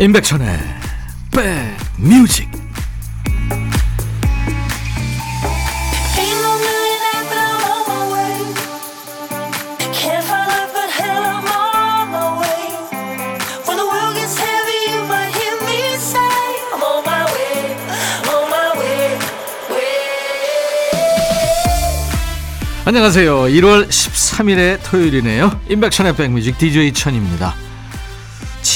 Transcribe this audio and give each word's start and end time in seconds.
임백천의 0.00 0.58
백뮤직 1.30 2.48
안녕하세요. 22.86 23.42
1월 23.42 23.86
13일의 23.88 24.82
토요일이네요. 24.82 25.60
임백천의 25.68 26.16
백뮤직 26.16 26.56
DJ 26.56 26.94
천입니다. 26.94 27.54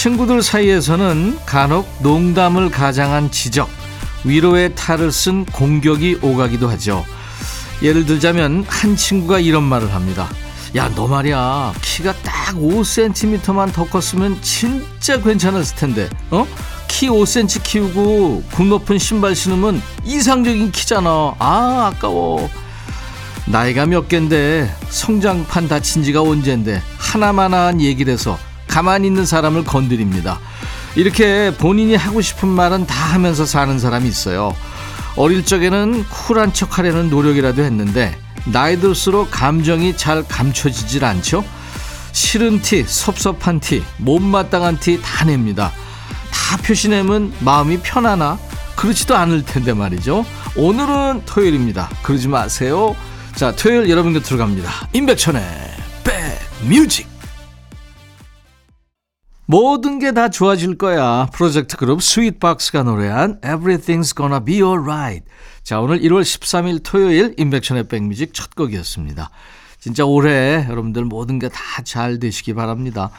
친구들 0.04 0.42
사이에서는 0.42 1.38
간혹 1.46 1.88
농담을 2.02 2.70
가장한 2.70 3.30
지적, 3.30 3.70
위로의 4.24 4.74
탈을 4.74 5.10
쓴 5.10 5.46
공격이 5.46 6.18
오가기도 6.20 6.68
하죠. 6.72 7.06
예를 7.80 8.04
들자면 8.04 8.66
한 8.68 8.96
친구가 8.96 9.38
이런 9.38 9.62
말을 9.62 9.94
합니다. 9.94 10.28
야, 10.76 10.92
너 10.94 11.06
말이야. 11.06 11.72
키가 11.80 12.12
딱 12.16 12.54
5cm만 12.54 13.72
더 13.72 13.86
컸으면 13.86 14.36
진짜 14.42 15.18
괜찮았을 15.22 15.74
텐데. 15.74 16.10
어? 16.30 16.46
키 16.86 17.08
5cm 17.08 17.62
키우고 17.62 18.42
굽 18.52 18.66
높은 18.66 18.98
신발 18.98 19.34
신으면 19.34 19.80
이상적인 20.04 20.70
키잖아. 20.70 21.34
아, 21.38 21.90
아까워. 21.94 22.50
나이가 23.46 23.86
몇 23.86 24.06
갠데 24.06 24.70
성장판 24.90 25.68
다친 25.68 26.02
지가 26.02 26.20
언젠데 26.20 26.82
하나만한 26.98 27.80
얘기를 27.80 28.12
해서 28.12 28.38
가만히 28.74 29.06
있는 29.06 29.24
사람을 29.24 29.62
건드립니다. 29.62 30.40
이렇게 30.96 31.52
본인이 31.56 31.94
하고 31.94 32.20
싶은 32.20 32.48
말은 32.48 32.88
다 32.88 33.14
하면서 33.14 33.46
사는 33.46 33.78
사람이 33.78 34.08
있어요. 34.08 34.52
어릴 35.14 35.44
적에는 35.44 36.04
쿨한 36.08 36.52
척 36.52 36.76
하려는 36.76 37.08
노력이라도 37.08 37.62
했는데 37.62 38.18
나이 38.46 38.80
들수록 38.80 39.30
감정이 39.30 39.96
잘 39.96 40.26
감춰지질 40.26 41.04
않죠. 41.04 41.44
싫은 42.10 42.62
티, 42.62 42.82
섭섭한 42.82 43.60
티, 43.60 43.84
못마땅한 43.98 44.80
티 44.80 45.00
다 45.00 45.24
냅니다. 45.24 45.70
다 46.32 46.56
표시내면 46.56 47.32
마음이 47.38 47.78
편하나? 47.78 48.40
그렇지도 48.74 49.14
않을 49.14 49.44
텐데 49.44 49.72
말이죠. 49.72 50.26
오늘은 50.56 51.22
토요일입니다. 51.26 51.90
그러지 52.02 52.26
마세요. 52.26 52.96
자, 53.36 53.52
토요일 53.52 53.88
여러분 53.88 54.12
곁으로 54.14 54.36
갑니다. 54.36 54.88
임백천의 54.92 55.42
백뮤직. 56.02 57.13
모든 59.46 59.98
게 59.98 60.12
다 60.12 60.28
좋아질 60.30 60.78
거야. 60.78 61.26
프로젝트 61.32 61.76
그룹 61.76 62.02
Sweetbox가 62.02 62.82
노래한 62.84 63.40
Everything's 63.42 64.16
Gonna 64.16 64.42
Be 64.44 64.62
Alright. 64.62 65.26
자, 65.62 65.80
오늘 65.80 65.98
1월 66.00 66.22
13일 66.22 66.80
토요일 66.82 67.34
임백천의 67.36 67.88
백뮤직 67.88 68.32
첫 68.32 68.54
곡이었습니다. 68.54 69.30
진짜 69.80 70.04
올해 70.06 70.66
여러분들 70.68 71.04
모든 71.04 71.38
게 71.38 71.48
다 71.48 71.82
잘 71.84 72.18
되시기 72.18 72.54
바랍니다. 72.54 73.10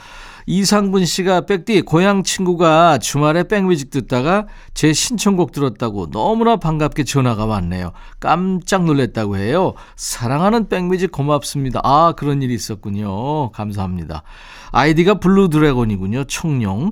이상분 0.48 1.06
씨가 1.06 1.42
백디 1.42 1.82
고향 1.82 2.24
친구가 2.24 3.00
주말에 3.00 3.44
백뮤직 3.48 3.90
듣다가 3.90 4.48
제 4.74 4.94
신청곡 4.94 5.52
들었다고 5.52 6.12
너무나 6.12 6.58
반갑게 6.58 7.04
전화가 7.04 7.46
왔네요. 7.46 7.94
깜짝 8.20 8.86
놀랐다고 8.86 9.38
해요. 9.38 9.73
사랑하는 9.95 10.70
백뮤직 10.70 11.11
고맙습니다. 11.11 11.82
아 11.84 12.14
그런 12.16 12.42
일이 12.44 12.54
있었군요. 12.54 13.52
감사합니다. 13.52 14.22
아이디가 14.72 15.16
Blue 15.16 15.49
Dragon이군요. 15.49 16.26
청룡. 16.26 16.92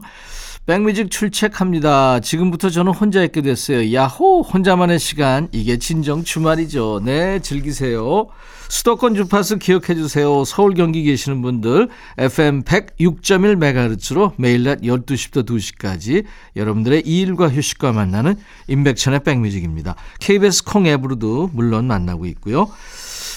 백뮤직 0.66 1.12
출첵합니다. 1.12 2.22
지금부터 2.22 2.70
저는 2.70 2.94
혼자 2.94 3.22
있게 3.22 3.42
됐어요. 3.42 3.94
야호! 3.94 4.44
혼자만의 4.44 4.98
시간. 4.98 5.50
이게 5.52 5.78
진정 5.78 6.24
주말이죠. 6.24 7.02
네, 7.04 7.40
즐기세요. 7.40 8.28
수도권 8.70 9.14
주파수 9.14 9.60
기억해 9.60 9.94
주세요. 9.94 10.46
서울 10.46 10.74
경기 10.74 11.04
계시는 11.04 11.42
분들 11.42 11.90
FM 12.18 12.64
106.1MHz로 12.64 14.32
매일 14.38 14.64
낮 14.64 14.80
12시부터 14.80 15.46
2시까지 15.46 16.24
여러분들의 16.56 17.02
일과 17.02 17.50
휴식과 17.50 17.92
만나는 17.92 18.36
임백천의 18.70 19.26
백뮤직입니다. 19.26 19.96
KBS 20.22 20.64
콩 20.64 20.88
앱으로도 20.88 21.50
물론 21.52 21.88
만나고 21.88 22.26
있고요. 22.28 22.70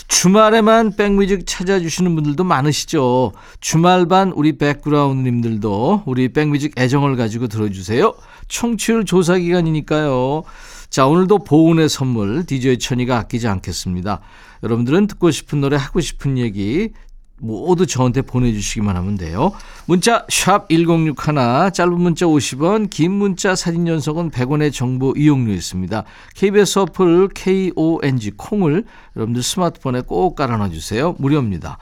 주말에만 0.08 0.96
백뮤직 0.96 1.46
찾아주시는 1.46 2.14
분들도 2.14 2.44
많으시죠. 2.44 3.32
주말반 3.60 4.32
우리 4.32 4.56
백그라운드님들도 4.56 6.04
우리 6.06 6.28
백뮤직 6.28 6.78
애정을 6.78 7.16
가지고 7.16 7.48
들어주세요. 7.48 8.14
청취율 8.48 9.04
조사 9.04 9.36
기간이니까요. 9.36 10.44
자, 10.88 11.06
오늘도 11.06 11.38
보은의 11.44 11.88
선물 11.88 12.46
DJ 12.46 12.78
천이가 12.78 13.18
아끼지 13.18 13.48
않겠습니다. 13.48 14.20
여러분들은 14.62 15.08
듣고 15.08 15.30
싶은 15.30 15.60
노래 15.60 15.76
하고 15.76 16.00
싶은 16.00 16.38
얘기 16.38 16.90
모두 17.38 17.86
저한테 17.86 18.22
보내주시기만 18.22 18.96
하면 18.96 19.16
돼요. 19.16 19.52
문자 19.86 20.24
1061, 20.28 21.70
짧은 21.72 22.00
문자 22.00 22.26
50원, 22.26 22.88
긴 22.90 23.12
문자 23.12 23.54
사진 23.54 23.86
연속은 23.86 24.30
100원의 24.30 24.72
정보 24.72 25.12
이용료 25.16 25.52
있습니다. 25.52 26.04
KBS 26.34 26.78
어플 26.80 27.28
KONG 27.34 28.32
콩을 28.36 28.84
여러분들 29.16 29.42
스마트폰에 29.42 30.02
꼭 30.02 30.34
깔아놔 30.34 30.70
주세요. 30.70 31.14
무료입니다. 31.18 31.78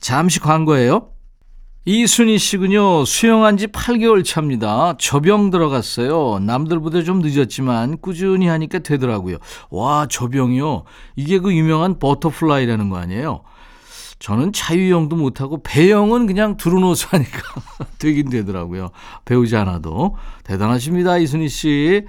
잠시 0.00 0.40
광고예요. 0.40 1.10
이순희 1.88 2.38
씨군요. 2.38 3.04
수영한 3.04 3.58
지 3.58 3.68
8개월 3.68 4.24
차입니다. 4.24 4.96
접영 4.98 5.50
들어갔어요. 5.50 6.40
남들보다 6.40 7.04
좀 7.04 7.20
늦었지만 7.20 7.98
꾸준히 7.98 8.48
하니까 8.48 8.80
되더라고요. 8.80 9.36
와, 9.70 10.08
접영이요. 10.10 10.82
이게 11.14 11.38
그 11.38 11.54
유명한 11.54 12.00
버터플라이라는 12.00 12.90
거 12.90 12.96
아니에요? 12.96 13.42
저는 14.18 14.52
자유형도 14.52 15.16
못하고 15.16 15.62
배영은 15.62 16.26
그냥 16.26 16.56
두루노수 16.56 17.08
하니까 17.10 17.40
되긴 17.98 18.30
되더라고요. 18.30 18.90
배우지 19.24 19.56
않아도. 19.56 20.16
대단하십니다, 20.44 21.18
이순희 21.18 21.48
씨. 21.48 22.04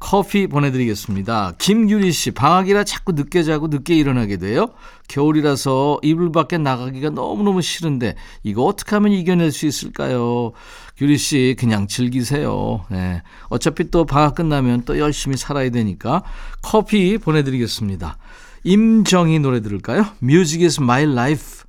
커피 0.00 0.46
보내드리겠습니다. 0.46 1.54
김유리 1.58 2.12
씨, 2.12 2.30
방학이라 2.30 2.84
자꾸 2.84 3.12
늦게 3.12 3.42
자고 3.42 3.66
늦게 3.66 3.96
일어나게 3.96 4.36
돼요. 4.36 4.68
겨울이라서 5.08 5.98
이불 6.02 6.30
밖에 6.30 6.56
나가기가 6.56 7.10
너무너무 7.10 7.62
싫은데 7.62 8.14
이거 8.44 8.62
어떻게 8.62 8.94
하면 8.94 9.10
이겨낼 9.10 9.50
수 9.50 9.66
있을까요? 9.66 10.52
유리 11.00 11.18
씨, 11.18 11.56
그냥 11.58 11.88
즐기세요. 11.88 12.84
네. 12.90 13.22
어차피 13.48 13.90
또 13.90 14.04
방학 14.04 14.36
끝나면 14.36 14.82
또 14.84 14.98
열심히 14.98 15.36
살아야 15.36 15.70
되니까 15.70 16.22
커피 16.62 17.18
보내드리겠습니다. 17.18 18.18
임정희 18.64 19.38
노래 19.38 19.60
들을까요? 19.60 20.06
Music 20.22 20.64
is 20.64 20.80
my 20.80 21.04
life. 21.04 21.64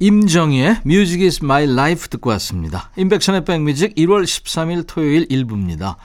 임정희의 0.00 0.82
Music 0.84 1.24
is 1.24 1.40
my 1.42 1.64
life 1.64 2.08
듣고 2.08 2.30
왔습니다. 2.30 2.90
인백션의 2.96 3.44
백뮤직 3.44 3.94
1월 3.94 4.24
13일 4.24 4.86
토요일 4.86 5.26
1부입니다. 5.28 5.96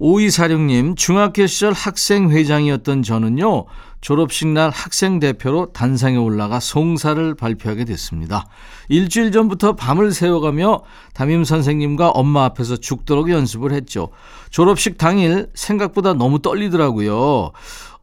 5246님, 0.00 0.96
중학교 0.96 1.46
시절 1.46 1.72
학생회장이었던 1.72 3.02
저는요, 3.02 3.66
졸업식 4.00 4.48
날 4.48 4.70
학생대표로 4.70 5.72
단상에 5.72 6.16
올라가 6.16 6.60
송사를 6.60 7.34
발표하게 7.36 7.84
됐습니다. 7.84 8.46
일주일 8.88 9.32
전부터 9.32 9.76
밤을 9.76 10.12
새워가며 10.12 10.82
담임 11.14 11.44
선생님과 11.44 12.10
엄마 12.10 12.44
앞에서 12.44 12.76
죽도록 12.76 13.30
연습을 13.30 13.72
했죠. 13.72 14.10
졸업식 14.50 14.98
당일 14.98 15.46
생각보다 15.54 16.12
너무 16.12 16.40
떨리더라고요. 16.40 17.52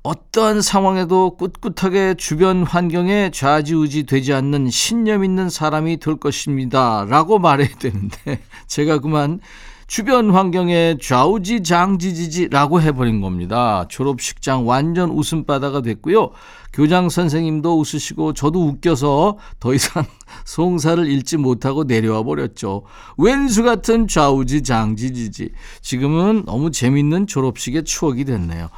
어떠한 0.03 0.63
상황에도 0.63 1.38
꿋꿋하게 1.38 2.15
주변 2.15 2.63
환경에 2.63 3.30
좌지우지 3.31 4.06
되지 4.07 4.33
않는 4.33 4.71
신념 4.71 5.24
있는 5.24 5.50
사람이 5.50 5.98
될 5.98 6.15
것입니다. 6.15 7.06
라고 7.07 7.38
말해야 7.38 7.69
되는데, 7.77 8.42
제가 8.65 8.98
그만 8.98 9.39
주변 9.86 10.31
환경에 10.31 10.95
좌우지 11.00 11.62
장지지지라고 11.62 12.81
해버린 12.81 13.21
겁니다. 13.21 13.86
졸업식장 13.89 14.65
완전 14.65 15.12
웃음바다가 15.12 15.81
됐고요. 15.81 16.31
교장 16.74 17.09
선생님도 17.09 17.77
웃으시고 17.77 18.33
저도 18.33 18.65
웃겨서 18.65 19.38
더 19.59 19.74
이상 19.74 20.06
송사를 20.45 21.06
읽지 21.12 21.38
못하고 21.38 21.83
내려와 21.83 22.24
버렸죠. 22.24 22.86
웬수 23.17 23.63
같은 23.63 24.07
좌우지 24.07 24.63
장지지지. 24.63 25.50
지금은 25.81 26.44
너무 26.45 26.71
재밌는 26.71 27.27
졸업식의 27.27 27.83
추억이 27.83 28.24
됐네요. 28.24 28.69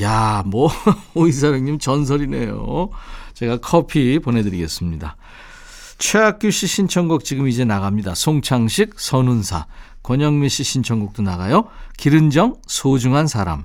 야, 0.00 0.42
뭐, 0.46 0.70
오이사영님 1.14 1.78
전설이네요. 1.78 2.90
제가 3.34 3.58
커피 3.58 4.18
보내드리겠습니다. 4.18 5.16
최학규 5.98 6.50
씨 6.50 6.66
신청곡 6.66 7.24
지금 7.24 7.48
이제 7.48 7.64
나갑니다. 7.64 8.14
송창식, 8.14 8.94
선운사. 8.98 9.66
권영미 10.02 10.48
씨 10.48 10.62
신청곡도 10.62 11.22
나가요. 11.22 11.64
길은정, 11.96 12.56
소중한 12.66 13.26
사람. 13.26 13.64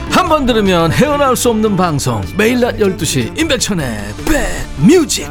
한 0.21 0.29
번 0.29 0.45
들으면 0.45 0.91
헤어나올 0.91 1.35
수 1.35 1.49
없는 1.49 1.75
방송 1.75 2.21
매일 2.37 2.59
낮 2.59 2.77
12시 2.77 3.39
임백천의 3.39 4.13
백뮤직 4.77 5.27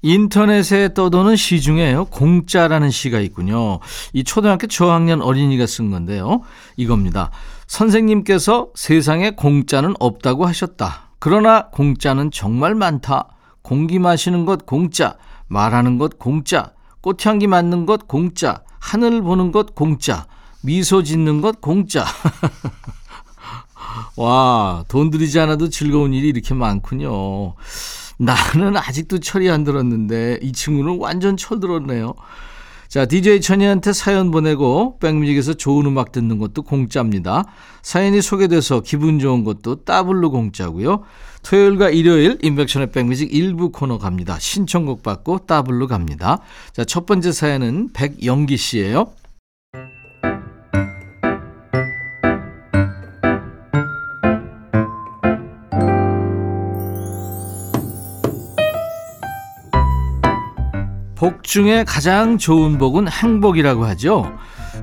인터넷에 0.00 0.94
떠도는 0.94 1.36
시 1.36 1.60
중에요. 1.60 2.06
공짜라는 2.06 2.90
시가 2.90 3.20
있군요. 3.20 3.80
이 4.14 4.24
초등학교 4.24 4.66
저학년 4.66 5.20
어린이가 5.20 5.66
쓴 5.66 5.90
건데요. 5.90 6.40
이겁니다. 6.78 7.30
선생님께서 7.66 8.68
세상에 8.74 9.32
공짜는 9.32 9.96
없다고 10.00 10.46
하셨다. 10.46 11.10
그러나 11.18 11.68
공짜는 11.68 12.30
정말 12.30 12.74
많다. 12.74 13.28
공기 13.60 13.98
마시는 13.98 14.46
것 14.46 14.64
공짜, 14.64 15.18
말하는 15.46 15.98
것 15.98 16.18
공짜, 16.18 16.72
꽃향기 17.02 17.48
맡는 17.48 17.84
것 17.84 18.08
공짜, 18.08 18.62
하늘 18.80 19.22
보는 19.22 19.52
것 19.52 19.76
공짜, 19.76 20.26
미소 20.62 21.04
짓는 21.04 21.40
것 21.40 21.60
공짜. 21.60 22.04
와, 24.16 24.84
돈 24.88 25.10
들이지 25.10 25.38
않아도 25.40 25.68
즐거운 25.68 26.12
일이 26.12 26.28
이렇게 26.28 26.54
많군요. 26.54 27.54
나는 28.18 28.76
아직도 28.76 29.20
철이 29.20 29.48
안 29.48 29.64
들었는데 29.64 30.40
이 30.42 30.52
친구는 30.52 30.98
완전 30.98 31.36
철 31.36 31.60
들었네요. 31.60 32.14
자, 32.90 33.06
DJ 33.06 33.40
천이한테 33.40 33.92
사연 33.92 34.32
보내고 34.32 34.98
백뮤직에서 34.98 35.54
좋은 35.54 35.86
음악 35.86 36.10
듣는 36.10 36.38
것도 36.38 36.62
공짜입니다. 36.62 37.44
사연이 37.82 38.20
소개돼서 38.20 38.80
기분 38.80 39.20
좋은 39.20 39.44
것도 39.44 39.84
따블로 39.84 40.32
공짜고요. 40.32 41.04
토요일과 41.44 41.90
일요일 41.90 42.38
인백션의 42.42 42.90
백뮤직 42.90 43.32
일부 43.32 43.70
코너 43.70 43.98
갑니다. 43.98 44.40
신청곡 44.40 45.04
받고 45.04 45.46
따블로 45.46 45.86
갑니다. 45.86 46.40
자, 46.72 46.84
첫 46.84 47.06
번째 47.06 47.30
사연은 47.30 47.90
백영기 47.92 48.56
씨예요. 48.56 49.12
중에 61.50 61.82
가장 61.82 62.38
좋은 62.38 62.78
복은 62.78 63.08
행복이라고 63.08 63.84
하죠. 63.86 64.32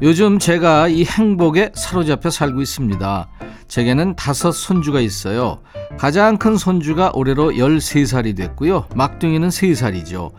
요즘 0.01 0.37
제가 0.37 0.89
이 0.89 1.05
행복에 1.05 1.71
사로잡혀 1.73 2.29
살고 2.29 2.61
있습니다. 2.61 3.29
제게는 3.69 4.17
다섯 4.17 4.51
손주가 4.51 4.99
있어요. 4.99 5.59
가장 5.97 6.35
큰 6.35 6.57
손주가 6.57 7.09
올해로 7.13 7.51
13살이 7.51 8.35
됐고요. 8.35 8.87
막둥이는 8.95 9.47
3살이죠. 9.47 10.31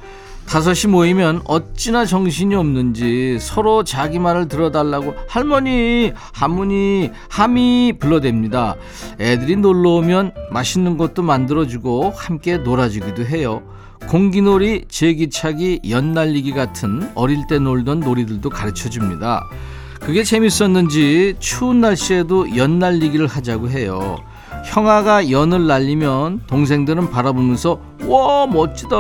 다섯이 0.46 0.92
모이면 0.92 1.44
어찌나 1.46 2.04
정신이 2.04 2.54
없는지 2.54 3.38
서로 3.40 3.82
자기 3.82 4.19
말을 4.19 4.48
들어달라고 4.48 5.14
할머니, 5.28 6.12
할머니, 6.34 7.10
함이 7.30 7.94
불러댑니다. 7.98 8.76
애들이 9.19 9.56
놀러 9.56 9.92
오면 9.92 10.34
맛있는 10.50 10.98
것도 10.98 11.22
만들어주고 11.22 12.12
함께 12.14 12.58
놀아주기도 12.58 13.25
해요. 13.25 13.62
공기놀이, 14.06 14.85
제기차기, 14.89 15.81
연날리기 15.89 16.53
같은 16.53 17.11
어릴 17.15 17.47
때 17.47 17.59
놀던 17.59 18.00
놀이들도 18.00 18.49
가르쳐 18.50 18.89
줍니다. 18.89 19.45
그게 20.00 20.23
재밌었는지 20.23 21.37
추운 21.41 21.81
날씨에도 21.81 22.56
연날리기를 22.56 23.27
하자고 23.27 23.69
해요. 23.69 24.19
형아가 24.65 25.31
연을 25.31 25.67
날리면 25.67 26.43
동생들은 26.47 27.11
바라보면서 27.11 27.81
와 28.06 28.47
멋지다. 28.47 28.97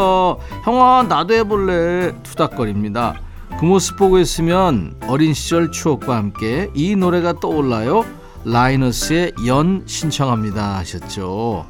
형아 0.64 1.06
나도 1.08 1.34
해볼래. 1.34 2.14
투닥거립니다. 2.22 3.14
그 3.58 3.64
모습 3.64 3.96
보고 3.96 4.18
있으면 4.18 4.94
어린 5.08 5.34
시절 5.34 5.72
추억과 5.72 6.16
함께 6.16 6.70
이 6.74 6.96
노래가 6.96 7.40
떠올라요. 7.40 8.04
라이너스의 8.44 9.32
연 9.46 9.82
신청합니다 9.86 10.76
하셨죠 10.78 11.66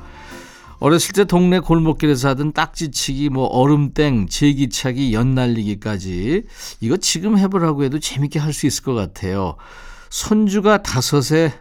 어렸을 0.81 1.13
때 1.13 1.25
동네 1.25 1.59
골목길에서 1.59 2.29
하던 2.31 2.53
딱지치기, 2.53 3.31
뭐 3.31 3.47
얼음땡, 3.47 4.29
제기차기, 4.29 5.13
연날리기까지 5.13 6.45
이거 6.81 6.97
지금 6.97 7.37
해보라고 7.39 7.85
해도 7.85 7.99
재밌게 7.99 8.39
할 8.39 8.53
수 8.53 8.67
있을 8.67 8.85
것 8.85 8.95
같아요. 8.95 9.57
손주가 10.11 10.83
다섯에 10.83 11.53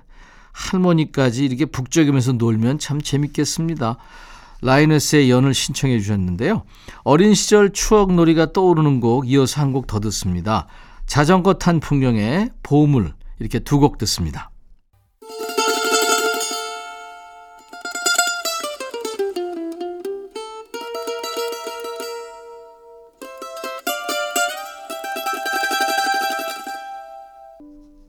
할머니까지 0.52 1.46
이렇게 1.46 1.66
북적이면서 1.66 2.34
놀면 2.34 2.80
참 2.80 3.02
재밌겠습니다. 3.02 3.98
라이너스의 4.62 5.30
연을 5.30 5.54
신청해 5.54 6.00
주셨는데요. 6.00 6.64
어린 7.04 7.34
시절 7.36 7.72
추억 7.74 8.14
놀이가 8.14 8.54
떠오르는 8.54 9.00
곡 9.00 9.30
이어서 9.30 9.62
한 9.62 9.72
곡 9.74 9.86
더 9.88 10.00
듣습니다. 10.00 10.66
자전거 11.06 11.54
탄 11.56 11.80
풍경의 11.80 12.52
보물 12.64 13.14
이렇게 13.40 13.60
두 13.60 13.80
곡 13.80 13.98
듣습니다. 14.00 14.50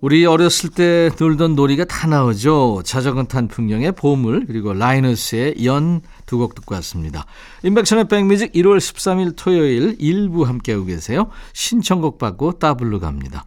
우리 0.09 0.25
어렸을 0.25 0.71
때 0.71 1.11
놀던 1.21 1.55
놀이가 1.55 1.85
다 1.85 2.07
나오죠. 2.07 2.81
자전거 2.83 3.25
탄 3.25 3.47
풍경의 3.47 3.93
보물 3.93 4.47
그리고 4.47 4.73
라이너스의 4.73 5.67
연 5.67 6.01
두 6.25 6.39
곡 6.39 6.55
듣고 6.55 6.75
왔습니다. 6.77 7.27
인백션의 7.63 8.09
백뮤직 8.09 8.53
1월 8.55 8.79
13일 8.79 9.35
토요일 9.37 9.97
일부 9.99 10.45
함께하고 10.45 10.87
계세요. 10.87 11.29
신청곡 11.53 12.17
받고 12.17 12.53
따블로 12.53 13.01
갑니다. 13.01 13.45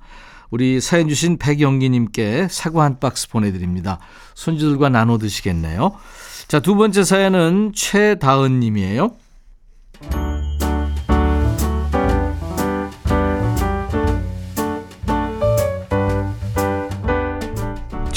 우리 0.52 0.80
사연 0.80 1.10
주신 1.10 1.40
백영기님께 1.40 2.48
사과 2.52 2.84
한 2.84 3.00
박스 3.00 3.28
보내드립니다. 3.28 3.98
손주들과 4.36 4.90
나눠 4.90 5.18
드시겠네요. 5.18 5.94
자, 6.48 6.60
두 6.60 6.76
번째 6.76 7.04
사연은 7.04 7.72
최다은님이에요. 7.74 9.16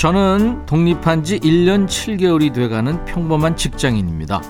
저는 0.05 0.67
독립한 0.67 1.25
지 1.25 1.41
1년 1.41 1.87
7개월이 1.87 2.53
돼가는 2.53 3.07
평범한 3.07 3.57
직장인입니다. 3.57 4.43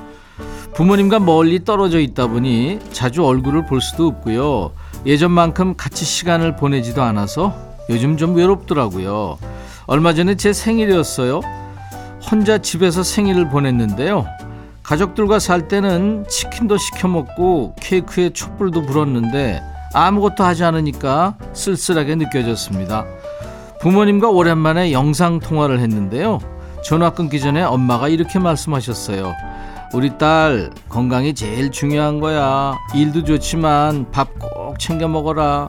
부모님과 0.75 1.21
멀리 1.21 1.63
떨어져 1.65 2.01
있다 2.01 2.27
보니 2.27 2.81
자주 2.91 3.25
얼굴을 3.25 3.65
볼 3.65 3.81
수도 3.81 4.09
없고요. 4.09 4.73
예전만큼 5.07 5.77
같이 5.77 6.05
시간을 6.05 6.57
보내지도 6.57 7.05
않아서 7.05 7.55
요즘 7.89 8.17
좀 8.17 8.35
외롭더라고요. 8.35 9.39
얼마 9.87 10.13
전에 10.13 10.35
제 10.35 10.53
생일이었어요. 10.53 11.41
혼자 12.29 12.59
집에서 12.59 13.05
생일을 13.05 13.49
보냈는데요. 13.49 14.27
가족들과 14.83 15.39
살 15.39 15.69
때는 15.69 16.25
치킨도 16.29 16.79
시켜 16.79 17.07
먹고 17.07 17.77
케이크에 17.81 18.31
촛불도 18.31 18.83
불었는데 18.83 19.63
아무것도 19.95 20.43
하지 20.43 20.65
않으니까 20.65 21.37
쓸쓸하게 21.53 22.17
느껴졌습니다. 22.17 23.07
부모님과 23.85 24.31
오랜만에 24.31 24.93
영상 24.93 25.41
통화를 25.41 25.79
했는데요. 25.79 26.39
전화 26.83 27.11
끊기 27.11 27.39
전에 27.39 27.63
엄마가 27.63 28.09
이렇게 28.09 28.39
말씀하셨어요. 28.39 29.35
우리 29.93 30.17
딸 30.17 30.71
건강이 30.89 31.35
제일 31.35 31.71
중요한 31.71 32.19
거야. 32.19 32.79
일도 32.95 33.25
좋지만 33.25 34.11
밥 34.11 34.39
꼭 34.39 34.79
챙겨 34.79 35.07
먹어라. 35.07 35.69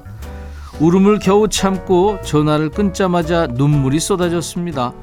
울음을 0.80 1.20
겨우 1.20 1.50
참고 1.50 2.18
전화를 2.22 2.70
끊자마자 2.70 3.48
눈물이 3.48 4.00
쏟아졌습니다. 4.00 4.94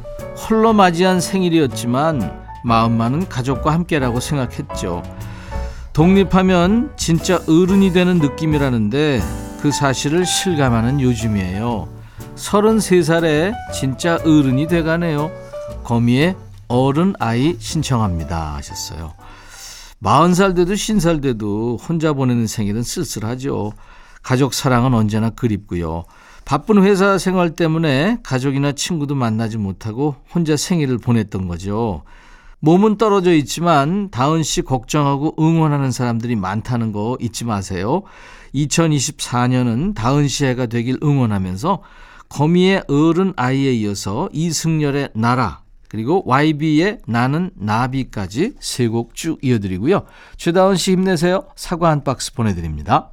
홀로 0.48 0.72
맞이한 0.72 1.20
생일이었지만 1.20 2.32
마음만은 2.64 3.28
가족과 3.28 3.74
함께라고 3.74 4.20
생각했죠. 4.20 5.02
독립하면 5.92 6.92
진짜 6.96 7.42
어른이 7.46 7.92
되는 7.92 8.20
느낌이라는데 8.20 9.20
그 9.60 9.70
사실을 9.70 10.24
실감하는 10.24 11.02
요즘이에요. 11.02 12.00
33살에 12.36 13.54
진짜 13.72 14.16
어른이 14.16 14.66
돼가네요. 14.66 15.30
거미의 15.84 16.36
어른 16.68 17.14
아이 17.18 17.56
신청합니다 17.58 18.54
하셨어요. 18.56 19.12
40살 20.02 20.56
돼도 20.56 20.72
50살 20.72 21.22
돼도 21.22 21.76
혼자 21.76 22.12
보내는 22.12 22.46
생일은 22.46 22.82
쓸쓸하죠. 22.82 23.72
가족 24.22 24.54
사랑은 24.54 24.94
언제나 24.94 25.30
그립고요. 25.30 26.04
바쁜 26.44 26.82
회사 26.82 27.18
생활 27.18 27.50
때문에 27.54 28.18
가족이나 28.22 28.72
친구도 28.72 29.14
만나지 29.14 29.58
못하고 29.58 30.16
혼자 30.34 30.56
생일을 30.56 30.98
보냈던 30.98 31.46
거죠. 31.46 32.02
몸은 32.58 32.96
떨어져 32.96 33.32
있지만 33.34 34.10
다은 34.10 34.42
씨 34.42 34.62
걱정하고 34.62 35.34
응원하는 35.38 35.90
사람들이 35.90 36.36
많다는 36.36 36.92
거 36.92 37.16
잊지 37.20 37.44
마세요. 37.44 38.02
2024년은 38.54 39.94
다은 39.94 40.28
씨 40.28 40.44
해가 40.44 40.66
되길 40.66 40.98
응원하면서 41.02 41.80
거미의 42.32 42.84
어른 42.88 43.34
아이에 43.36 43.72
이어서 43.74 44.30
이승열의 44.32 45.10
나라 45.14 45.60
그리고 45.88 46.22
YB의 46.26 47.00
나는 47.06 47.50
나비까지 47.54 48.54
세 48.58 48.88
곡 48.88 49.14
쭉 49.14 49.38
이어드리고요. 49.42 50.06
최다은 50.38 50.76
씨 50.76 50.92
힘내세요. 50.92 51.44
사과 51.56 51.90
한 51.90 52.02
박스 52.02 52.32
보내드립니다. 52.32 53.10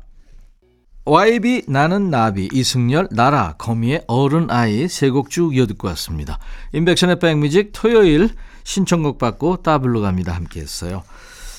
YB 1.04 1.64
나는 1.68 2.10
나비 2.10 2.48
이승열 2.54 3.10
나라 3.12 3.56
거미의 3.58 4.04
어른 4.08 4.50
아이 4.50 4.88
세 4.88 5.10
곡 5.10 5.30
쭉 5.30 5.54
이어 5.54 5.66
듣고 5.68 5.90
왔습니다. 5.90 6.40
인백션의 6.72 7.20
백뮤직 7.20 7.72
토요일 7.74 8.30
신청곡 8.64 9.18
받고 9.18 9.58
따블로 9.58 10.00
갑니다 10.00 10.34
함께 10.34 10.62
했어요. 10.62 11.04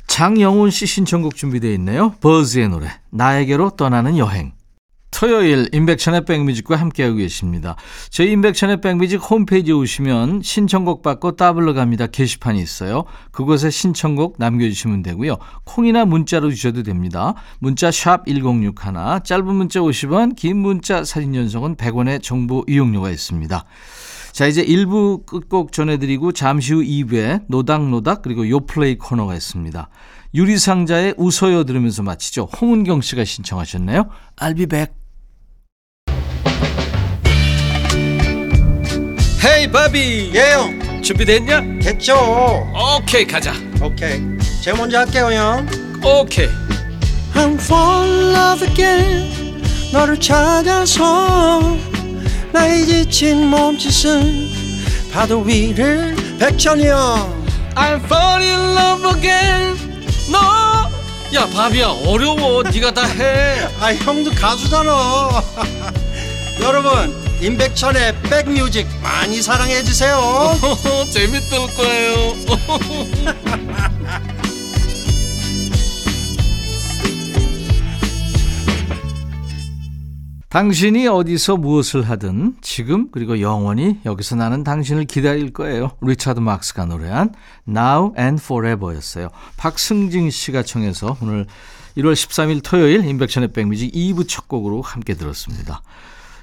장영훈 0.07 0.71
씨 0.71 0.87
신청곡 0.87 1.37
준비되어 1.37 1.73
있네요. 1.73 2.15
버즈의 2.23 2.71
노래 2.71 2.89
나에게로 3.11 3.71
떠나는 3.77 4.17
여행 4.17 4.53
토요일 5.11 5.69
인백천의 5.73 6.25
백뮤직과 6.25 6.77
함께하고 6.77 7.17
계십니다. 7.17 7.77
저희 8.11 8.31
인백천의 8.33 8.81
백뮤직 8.81 9.21
홈페이지에 9.21 9.75
오시면 9.75 10.43
신청곡 10.43 11.03
받고 11.03 11.37
따블러 11.37 11.75
갑니다. 11.75 12.07
게시판이 12.07 12.61
있어요. 12.61 13.05
그곳에 13.31 13.71
신청곡 13.71 14.37
남겨주시면 14.39 15.03
되고요. 15.03 15.37
콩이나 15.65 16.05
문자로 16.05 16.51
주셔도 16.51 16.83
됩니다. 16.83 17.35
문자 17.59 17.91
샵 17.91 18.27
1061, 18.27 18.75
짧은 19.25 19.47
문자 19.47 19.81
50원, 19.81 20.37
긴 20.37 20.59
문자 20.59 21.05
사진 21.05 21.35
연속은 21.35 21.77
100원의 21.77 22.23
정보 22.23 22.65
이용료가 22.69 23.11
있습니다. 23.11 23.65
자, 24.33 24.47
이제 24.47 24.65
1부 24.65 25.27
끝곡 25.27 25.73
전해드리고 25.73 26.33
잠시 26.33 26.73
후 26.73 26.83
2부에 26.83 27.43
노닥노닥 27.49 28.23
그리고 28.23 28.49
요플레이 28.49 28.97
코너가 28.99 29.35
있습니다. 29.35 29.89
유리상자의 30.35 31.15
웃어요 31.17 31.65
들으면서 31.65 32.03
마치죠. 32.03 32.49
홍은경 32.61 33.01
씨가 33.01 33.25
신청하셨네요. 33.25 34.09
I'll 34.37 34.57
be 34.57 34.67
back. 34.67 35.00
헤이 39.45 39.71
바비. 39.71 40.33
예요 40.35 40.71
준비됐냐? 41.03 41.63
됐죠. 41.83 42.71
오케이 42.99 43.27
가자. 43.27 43.53
오케이. 43.81 44.21
제가 44.63 44.77
먼저 44.77 44.99
할게요 44.99 45.31
형. 45.33 45.67
오케이. 46.05 46.49
I'm 47.35 47.55
fall 47.59 48.09
in 48.11 48.35
love 48.35 48.69
again. 48.69 49.63
너를 49.93 50.19
찾아서 50.21 51.77
나의 52.53 52.85
지친 52.87 53.47
몸짓은 53.47 54.51
파도 55.13 55.41
위를 55.41 56.15
백천이 56.39 56.87
형. 56.87 57.45
I'm 57.75 58.05
fall 58.05 58.43
in 58.43 58.77
love 58.77 59.09
again. 59.17 59.77
너 60.31 60.91
야 61.33 61.47
바비야 61.47 61.87
어려워. 62.07 62.63
네가 62.65 62.93
다해. 62.93 63.69
아 63.81 63.95
형도 63.95 64.31
가수잖아. 64.33 65.43
여러분 66.61 67.30
임백천의 67.43 68.21
백뮤직 68.23 68.87
많이 69.03 69.41
사랑해 69.41 69.83
주세요 69.83 70.19
재밌을 71.11 71.59
거예요 71.75 72.35
당신이 80.51 81.07
어디서 81.07 81.57
무엇을 81.59 82.03
하든 82.11 82.57
지금 82.61 83.09
그리고 83.13 83.41
영원히 83.41 84.01
여기서 84.05 84.35
나는 84.35 84.65
당신을 84.65 85.05
기다릴 85.05 85.53
거예요. 85.53 85.93
리차드 86.01 86.41
막스가 86.41 86.87
노래한 86.87 87.35
Now 87.69 88.15
and 88.19 88.43
Forever였어요. 88.43 89.29
박승진 89.57 90.33
씨가 90.33 90.65
청해서 90.65 91.17
오늘 91.23 91.47
1월 91.97 92.15
13일 92.15 92.65
토요일 92.65 93.05
인백션의 93.05 93.53
백뮤직 93.53 93.93
2부 93.93 94.27
첫 94.27 94.49
곡으로 94.49 94.83
함께 94.83 95.15
들었습니다. 95.15 95.83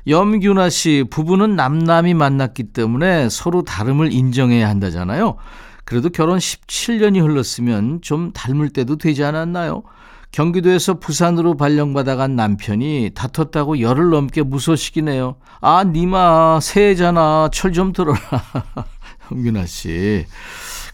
염규나 0.08 0.70
씨, 0.70 1.04
부부는 1.10 1.56
남남이 1.56 2.14
만났기 2.14 2.72
때문에 2.72 3.30
서로 3.30 3.64
다름을 3.64 4.14
인정해야 4.14 4.70
한다잖아요. 4.70 5.36
그래도 5.84 6.10
결혼 6.10 6.38
17년이 6.38 7.22
흘렀으면 7.22 8.02
좀 8.02 8.32
닮을 8.34 8.70
때도 8.70 8.98
되지 8.98 9.24
않았나요? 9.24 9.84
경기도에서 10.32 11.00
부산으로 11.00 11.56
발령받아 11.56 12.16
간 12.16 12.36
남편이 12.36 13.12
다퉜다고 13.16 13.80
열흘 13.80 14.10
넘게 14.10 14.44
무소식이네요. 14.44 15.36
아, 15.62 15.84
니마, 15.86 16.60
새해잖아. 16.62 17.50
철 17.52 17.72
좀 17.72 17.94
들어라. 17.94 18.20
형균아 19.30 19.66
씨. 19.66 20.26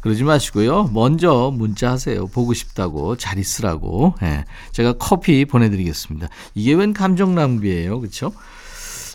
그러지 0.01 0.23
마시고요. 0.23 0.89
먼저 0.93 1.51
문자하세요. 1.53 2.27
보고 2.27 2.53
싶다고, 2.53 3.15
잘 3.15 3.39
있으라고. 3.39 4.15
예. 4.21 4.43
제가 4.71 4.93
커피 4.93 5.45
보내드리겠습니다. 5.45 6.27
이게 6.55 6.73
웬 6.73 6.93
감정 6.93 7.35
낭비예요. 7.35 8.01
그쵸? 8.01 8.33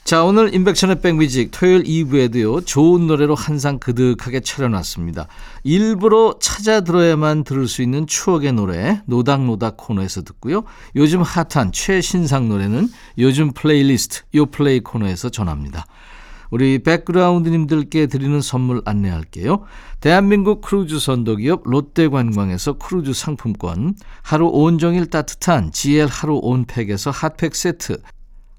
자, 0.09 0.25
오늘 0.25 0.55
임백천의 0.55 1.03
백뮤직 1.03 1.51
토요일 1.51 1.83
2부에도요, 1.83 2.65
좋은 2.65 3.07
노래로 3.07 3.35
한상 3.35 3.79
그득하게 3.79 4.41
차려놨습니다. 4.41 5.29
일부러 5.65 6.39
찾아 6.41 6.81
들어야만 6.81 7.45
들을 7.45 7.69
수 7.69 7.83
있는 7.83 8.07
추억의 8.07 8.55
노래, 8.55 9.03
노닥노닥 9.05 9.77
코너에서 9.77 10.23
듣고요. 10.23 10.65
요즘 10.97 11.21
핫한 11.21 11.73
최신상 11.73 12.49
노래는 12.49 12.89
요즘 13.19 13.53
플레이리스트, 13.53 14.23
요 14.37 14.47
플레이 14.47 14.81
코너에서 14.81 15.29
전합니다. 15.29 15.85
우리 16.51 16.79
백그라운드님들께 16.79 18.07
드리는 18.07 18.41
선물 18.41 18.81
안내할게요. 18.87 19.65
대한민국 20.01 20.63
크루즈 20.63 21.01
선도기업 21.01 21.65
롯데관광에서 21.67 22.79
크루즈 22.79 23.13
상품권, 23.13 23.95
하루 24.23 24.47
온종일 24.47 25.11
따뜻한 25.11 25.71
GL 25.71 26.09
하루 26.09 26.41
온팩에서 26.43 27.11
핫팩 27.11 27.55
세트, 27.55 27.99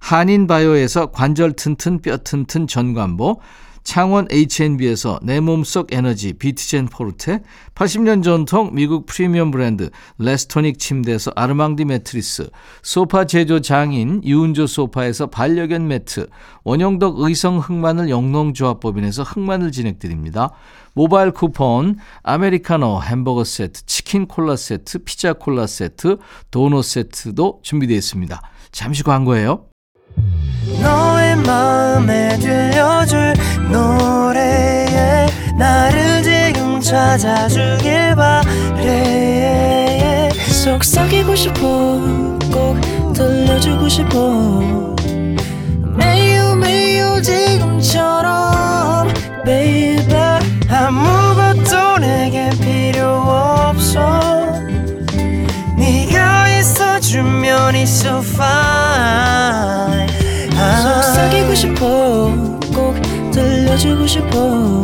한인바이오에서 0.10 1.12
관절 1.12 1.54
튼튼 1.54 2.02
뼈 2.02 2.18
튼튼 2.18 2.66
전관보, 2.66 3.42
창원 3.84 4.28
H&B에서 4.32 5.20
내 5.22 5.40
몸속 5.40 5.94
에너지 5.94 6.34
비트젠 6.34 6.88
포르테, 6.88 7.44
80년 7.76 8.24
전통 8.24 8.72
미국 8.74 9.06
프리미엄 9.06 9.52
브랜드 9.52 9.92
레스토닉 10.18 10.80
침대에서 10.80 11.32
아르망디 11.36 11.86
매트리스, 11.86 12.50
소파 12.82 13.26
제조 13.26 13.62
장인 13.62 14.24
유운조 14.24 14.66
소파에서 14.66 15.28
반려견 15.28 15.88
매트, 15.88 16.28
원형덕 16.64 17.20
의성 17.20 17.60
흑마늘 17.60 18.10
영농조합법인에서 18.10 19.22
흑마늘 19.22 19.72
진행드립니다. 19.72 20.54
모바일 20.96 21.30
쿠폰, 21.30 21.98
아메리카노 22.24 23.04
햄버거 23.04 23.44
세트, 23.44 23.86
치킨 23.86 24.26
콜라 24.26 24.56
세트, 24.56 25.04
피자 25.04 25.34
콜라 25.34 25.68
세트, 25.68 26.18
도넛 26.50 26.84
세트도 26.84 27.60
준비되어 27.62 27.96
있습니다. 27.96 28.42
잠시 28.72 29.04
광고예요. 29.04 29.69
너의 30.82 31.36
마음에 31.38 32.38
들려줄 32.40 33.34
노래에 33.72 35.28
나를 35.58 36.24
지금 36.24 36.80
찾아주길 36.80 38.16
바래. 38.16 39.40
속삭이고 40.64 41.36
싶어 41.36 41.60
꼭 42.52 42.80
들려주고 43.14 43.90
싶어 43.90 44.96
들려주고 63.80 64.08
싶어. 64.08 64.84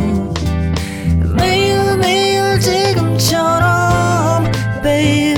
매일 1.36 1.98
매일 1.98 2.58
지금처럼 2.58 4.44
baby. 4.82 5.36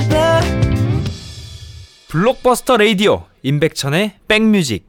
블록버스터 2.07 2.77
레이디오 2.77 3.23
임백천의 3.43 4.13
백뮤직. 4.27 4.87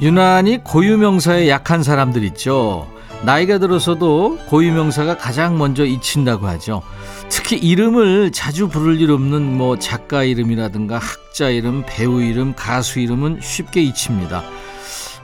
유난히 0.00 0.58
고유명사에 0.62 1.48
약한 1.48 1.82
사람들 1.82 2.24
있죠. 2.24 2.92
나이가 3.22 3.58
들어서도 3.58 4.38
고유명사가 4.48 5.16
가장 5.16 5.56
먼저 5.56 5.84
잊힌다고 5.84 6.46
하죠. 6.48 6.82
특히 7.28 7.56
이름을 7.56 8.32
자주 8.32 8.68
부를 8.68 9.00
일 9.00 9.10
없는 9.10 9.56
뭐 9.56 9.78
작가 9.78 10.24
이름이라든가 10.24 10.98
학자 10.98 11.48
이름, 11.48 11.84
배우 11.86 12.20
이름, 12.20 12.54
가수 12.54 13.00
이름은 13.00 13.40
쉽게 13.42 13.82
잊힙니다. 13.82 14.42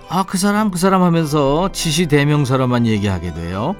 아, 0.08 0.24
그 0.24 0.38
사람, 0.38 0.70
그 0.70 0.78
사람 0.78 1.02
하면서 1.02 1.70
지시 1.72 2.06
대명사로만 2.06 2.86
얘기하게 2.86 3.34
돼요. 3.34 3.76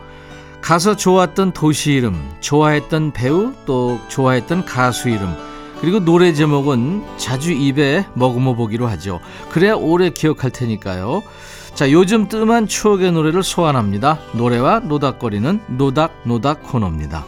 가서 0.60 0.94
좋았던 0.94 1.52
도시 1.52 1.92
이름, 1.92 2.14
좋아했던 2.40 3.12
배우, 3.12 3.54
또 3.64 3.98
좋아했던 4.08 4.66
가수 4.66 5.08
이름, 5.08 5.34
그리고 5.80 5.98
노래 5.98 6.34
제목은 6.34 7.02
자주 7.16 7.52
입에 7.52 8.04
머금어 8.14 8.54
보기로 8.54 8.86
하죠. 8.86 9.20
그래야 9.50 9.74
오래 9.74 10.10
기억할 10.10 10.50
테니까요. 10.50 11.22
자, 11.74 11.90
요즘 11.90 12.28
뜸한 12.28 12.66
추억의 12.66 13.12
노래를 13.12 13.42
소환합니다. 13.42 14.18
노래와 14.34 14.80
노닥거리는 14.80 15.60
노닥노닥 15.78 16.64
코너입니다. 16.64 17.24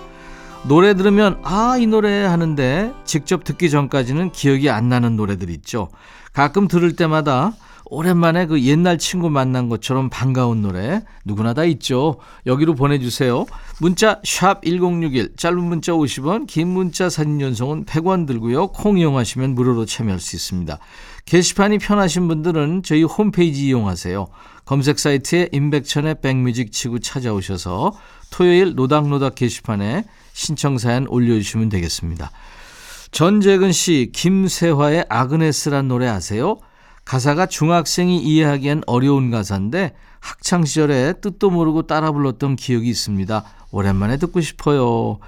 노래 0.64 0.94
들으면 0.94 1.38
아, 1.42 1.76
이 1.78 1.86
노래 1.86 2.24
하는데 2.24 2.92
직접 3.04 3.44
듣기 3.44 3.70
전까지는 3.70 4.30
기억이 4.30 4.68
안 4.70 4.88
나는 4.88 5.16
노래들 5.16 5.50
있죠. 5.50 5.88
가끔 6.32 6.68
들을 6.68 6.94
때마다 6.94 7.52
오랜만에 7.86 8.46
그 8.46 8.62
옛날 8.62 8.96
친구 8.96 9.28
만난 9.28 9.68
것처럼 9.68 10.08
반가운 10.08 10.62
노래 10.62 11.02
누구나 11.26 11.52
다 11.52 11.64
있죠. 11.64 12.16
여기로 12.46 12.74
보내주세요. 12.74 13.44
문자 13.80 14.20
샵 14.24 14.62
1061, 14.64 15.36
짧은 15.36 15.62
문자 15.62 15.92
50원, 15.92 16.46
긴 16.46 16.68
문자 16.68 17.10
사진 17.10 17.40
연속은 17.40 17.84
100원 17.84 18.26
들고요. 18.26 18.68
콩 18.68 18.98
이용하시면 18.98 19.54
무료로 19.54 19.84
참여할 19.84 20.20
수 20.20 20.36
있습니다. 20.36 20.78
게시판이 21.24 21.78
편하신 21.78 22.28
분들은 22.28 22.82
저희 22.82 23.02
홈페이지 23.02 23.66
이용하세요. 23.66 24.26
검색 24.64 24.98
사이트에 24.98 25.48
임백천의 25.52 26.16
백뮤직 26.20 26.72
치고 26.72 26.98
찾아오셔서 26.98 27.92
토요일 28.30 28.74
노닥노닥 28.74 29.34
게시판에 29.34 30.04
신청 30.32 30.78
사연 30.78 31.06
올려주시면 31.08 31.68
되겠습니다. 31.68 32.30
전재근 33.10 33.72
씨, 33.72 34.10
김세화의 34.12 35.06
아그네스란 35.08 35.88
노래 35.88 36.06
아세요? 36.08 36.58
가사가 37.04 37.46
중학생이 37.46 38.22
이해하기엔 38.22 38.82
어려운 38.86 39.30
가사인데 39.30 39.94
학창 40.20 40.64
시절에 40.64 41.14
뜻도 41.20 41.50
모르고 41.50 41.86
따라 41.86 42.12
불렀던 42.12 42.56
기억이 42.56 42.88
있습니다. 42.88 43.44
오랜만에 43.72 44.16
듣고 44.18 44.40
싶어요. 44.40 45.18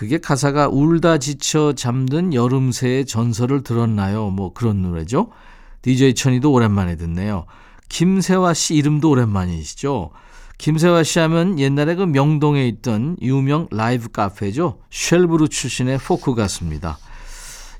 그게 0.00 0.16
가사가 0.16 0.68
울다 0.68 1.18
지쳐 1.18 1.74
잠든 1.74 2.32
여름새의 2.32 3.04
전설을 3.04 3.62
들었나요? 3.62 4.30
뭐 4.30 4.54
그런 4.54 4.80
노래죠. 4.80 5.28
DJ 5.82 6.14
천이도 6.14 6.50
오랜만에 6.50 6.96
듣네요. 6.96 7.44
김세화 7.90 8.54
씨 8.54 8.76
이름도 8.76 9.10
오랜만이시죠. 9.10 10.08
김세화 10.56 11.02
씨 11.02 11.18
하면 11.18 11.58
옛날에 11.58 11.96
그 11.96 12.04
명동에 12.04 12.66
있던 12.66 13.18
유명 13.20 13.68
라이브 13.70 14.08
카페죠. 14.08 14.78
쉘브루 14.88 15.50
출신의 15.50 15.98
포크 15.98 16.34
가수입니다. 16.34 16.96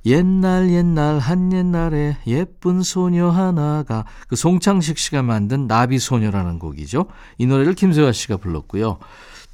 옛날 0.04 0.68
옛날 0.70 1.18
한 1.18 1.54
옛날에 1.54 2.18
예쁜 2.26 2.82
소녀 2.82 3.30
하나가 3.30 4.04
그 4.28 4.36
송창식 4.36 4.98
씨가 4.98 5.22
만든 5.22 5.66
나비 5.66 5.98
소녀라는 5.98 6.58
곡이죠. 6.58 7.06
이 7.38 7.46
노래를 7.46 7.72
김세화 7.72 8.12
씨가 8.12 8.36
불렀고요. 8.36 8.98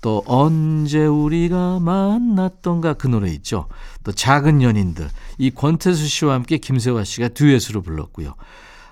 또 0.01 0.23
언제 0.27 1.05
우리가 1.05 1.81
만났던가 1.81 2.95
그 2.95 3.07
노래 3.07 3.31
있죠. 3.33 3.69
또 4.05 4.13
작은 4.13 4.63
연인들 4.63 5.09
이 5.39 5.51
권태수 5.51 6.07
씨와 6.07 6.35
함께 6.35 6.59
김세화 6.59 7.05
씨가 7.05 7.29
듀엣으로 7.29 7.83
불렀고요. 7.83 8.35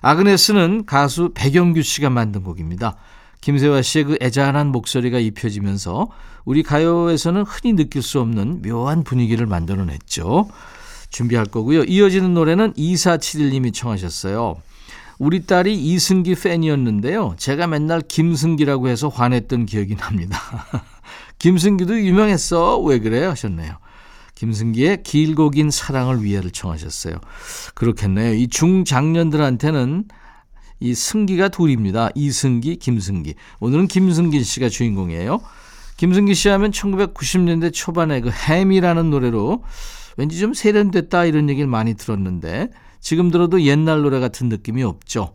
아그네스는 0.00 0.86
가수 0.86 1.30
백영규 1.34 1.82
씨가 1.82 2.10
만든 2.10 2.42
곡입니다. 2.42 2.96
김세화 3.40 3.82
씨의 3.82 4.04
그 4.04 4.18
애잔한 4.20 4.68
목소리가 4.68 5.18
입혀지면서 5.18 6.08
우리 6.44 6.62
가요에서는 6.62 7.42
흔히 7.42 7.74
느낄 7.74 8.02
수 8.02 8.20
없는 8.20 8.62
묘한 8.62 9.04
분위기를 9.04 9.46
만들어냈죠. 9.46 10.48
준비할 11.10 11.46
거고요. 11.46 11.84
이어지는 11.84 12.34
노래는 12.34 12.72
2471님이 12.74 13.72
청하셨어요. 13.72 14.56
우리 15.18 15.46
딸이 15.46 15.74
이승기 15.74 16.34
팬이었는데요. 16.34 17.34
제가 17.36 17.66
맨날 17.66 18.00
김승기라고 18.00 18.88
해서 18.88 19.08
화냈던 19.08 19.66
기억이 19.66 19.96
납니다. 19.96 20.38
김승기도 21.38 22.00
유명했어. 22.00 22.80
왜 22.80 22.98
그래? 22.98 23.24
하셨네요. 23.24 23.78
김승기의 24.34 25.02
길고 25.02 25.50
긴 25.50 25.70
사랑을 25.70 26.22
위해를 26.22 26.50
청하셨어요. 26.50 27.16
그렇겠네요. 27.74 28.34
이 28.34 28.48
중장년들한테는 28.48 30.04
이 30.80 30.94
승기가 30.94 31.48
둘입니다. 31.48 32.10
이승기, 32.14 32.76
김승기. 32.76 33.34
오늘은 33.60 33.86
김승기 33.86 34.42
씨가 34.42 34.68
주인공이에요. 34.68 35.40
김승기 35.96 36.34
씨 36.34 36.48
하면 36.48 36.72
1990년대 36.72 37.72
초반에 37.72 38.20
그 38.20 38.30
햄이라는 38.30 39.10
노래로 39.10 39.62
왠지 40.16 40.38
좀 40.38 40.52
세련됐다 40.52 41.24
이런 41.24 41.48
얘기를 41.48 41.68
많이 41.68 41.94
들었는데 41.94 42.70
지금 43.00 43.30
들어도 43.30 43.62
옛날 43.62 44.02
노래 44.02 44.18
같은 44.18 44.48
느낌이 44.48 44.82
없죠. 44.82 45.32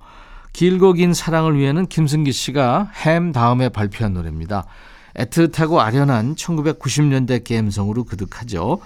길고 0.53 0.93
긴 0.93 1.13
사랑을 1.13 1.57
위해는 1.57 1.87
김승기 1.87 2.31
씨가 2.31 2.91
햄 3.05 3.31
다음에 3.31 3.69
발표한 3.69 4.13
노래입니다. 4.13 4.65
애틋하고 5.19 5.77
아련한 5.77 6.35
1990년대 6.35 7.43
감성으로 7.47 8.03
그득하죠. 8.05 8.79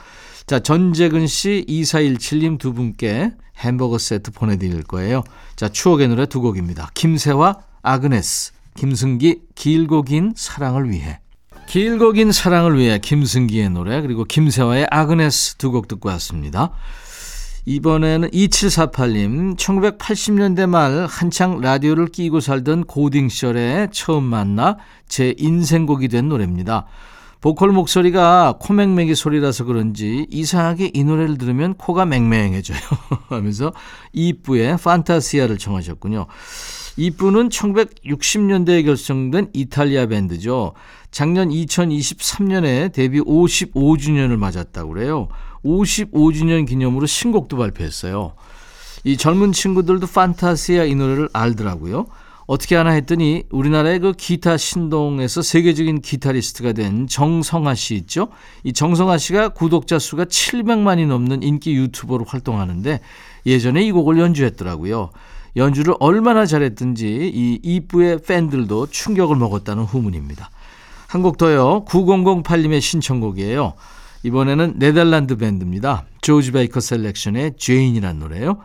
자, 0.46 0.60
전재근 0.60 1.28
씨, 1.28 1.66
2417님 1.68 2.60
두 2.60 2.74
분께 2.74 3.32
햄버거 3.58 3.98
세트 3.98 4.32
보내드릴 4.32 4.84
거예요. 4.84 5.24
자, 5.56 5.70
추억의 5.70 6.10
노래 6.10 6.26
두 6.26 6.42
곡입니다. 6.42 6.90
김세화, 6.96 7.56
아그네스, 7.82 8.52
김승기, 8.76 9.42
길고 9.56 10.02
긴 10.04 10.34
사랑을 10.36 10.90
위해. 10.90 11.20
길고 11.68 12.12
긴 12.12 12.32
사랑을 12.32 12.78
위해 12.78 13.00
김승기의 13.00 13.70
노래 13.70 14.02
그리고 14.02 14.26
김세화의 14.26 14.88
아그네스 14.92 15.56
두 15.56 15.72
곡 15.72 15.88
듣고 15.88 16.10
왔습니다. 16.10 16.72
이번에는 17.66 18.30
2748님 18.32 19.58
1980년대 19.58 20.68
말 20.68 21.06
한창 21.06 21.62
라디오를 21.62 22.08
끼고 22.08 22.42
살던 22.42 22.84
고딩 22.86 23.30
시절에 23.30 23.88
처음 23.92 24.24
만나 24.24 24.78
제 25.08 25.34
인생곡이 25.38 26.10
된 26.10 26.28
노래입니다. 26.28 26.86
보컬 27.40 27.72
목소리가 27.72 28.56
코맹맹이 28.60 29.16
소리라서 29.16 29.66
그런지 29.66 30.28
이상하게 30.30 30.92
이 30.94 31.04
노래를 31.04 31.38
들으면 31.38 31.74
코가 31.74 32.06
맹맹해져요 32.06 32.80
하면서 33.28 33.74
이쁘의 34.14 34.78
판타시아를 34.78 35.58
청하셨군요. 35.58 36.28
이쁘는 36.96 37.50
1960년대에 37.50 38.86
결성된 38.86 39.50
이탈리아 39.54 40.06
밴드죠. 40.06 40.74
작년 41.12 41.50
2023년에 41.50 42.94
데뷔 42.94 43.20
55주년을 43.20 44.38
맞았다고 44.38 44.94
그래요. 44.94 45.28
55주년 45.66 46.68
기념으로 46.68 47.06
신곡도 47.06 47.58
발표했어요. 47.58 48.34
이 49.04 49.18
젊은 49.18 49.52
친구들도 49.52 50.08
판타시아 50.08 50.84
이 50.86 50.96
노래를 50.96 51.30
알더라고요. 51.34 52.06
어떻게 52.46 52.76
하나 52.76 52.92
했더니 52.92 53.44
우리나라의 53.52 54.00
그 54.00 54.14
기타 54.14 54.58
신동에서 54.58 55.42
세계적인 55.42 56.02
기타리스트가 56.02 56.74
된 56.74 57.08
정성하 57.08 57.74
씨 57.76 57.96
있죠? 57.96 58.28
이 58.64 58.74
정성하 58.74 59.18
씨가 59.18 59.50
구독자 59.50 59.98
수가 59.98 60.26
700만이 60.26 61.08
넘는 61.08 61.42
인기 61.42 61.74
유튜버로 61.76 62.26
활동하는데 62.28 63.00
예전에 63.46 63.84
이 63.84 63.92
곡을 63.92 64.20
연주했더라고요. 64.20 65.12
연주를 65.56 65.94
얼마나 66.00 66.46
잘했든지 66.46 67.32
이 67.34 67.60
이쁘의 67.62 68.20
팬들도 68.24 68.88
충격을 68.88 69.36
먹었다는 69.38 69.84
후문입니다. 69.84 70.50
한 71.08 71.22
곡 71.22 71.38
더요. 71.38 71.86
9008님의 71.88 72.82
신청곡이에요. 72.82 73.74
이번에는 74.24 74.76
네덜란드 74.78 75.38
밴드입니다. 75.38 76.06
조지 76.22 76.52
베이커 76.52 76.80
셀렉션의 76.80 77.54
제인이란 77.58 78.20
노래요. 78.20 78.58